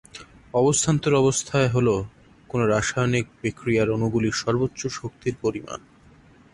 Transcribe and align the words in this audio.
অবস্থান্তর 0.53 1.13
অবস্থায় 1.13 1.69
হল 1.69 1.87
কোন 2.49 2.59
রাসায়নিক 2.65 3.25
বিক্রিয়ার 3.41 3.87
অণুগুলির 3.89 4.35
সর্বোচ্চ 4.41 4.81
শক্তির 4.99 5.35
পরিমাণ। 5.41 5.79